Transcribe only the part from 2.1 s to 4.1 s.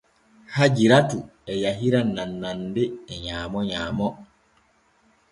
nannande e nyaamo nyaamo.